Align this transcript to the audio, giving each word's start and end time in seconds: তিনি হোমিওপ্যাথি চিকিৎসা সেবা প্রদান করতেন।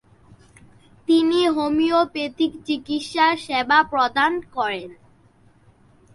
তিনি 1.07 1.39
হোমিওপ্যাথি 1.47 2.45
চিকিৎসা 2.65 3.25
সেবা 3.45 3.79
প্রদান 3.83 4.31
করতেন। 4.53 4.89